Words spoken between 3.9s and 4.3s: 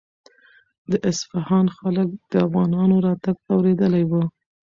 و.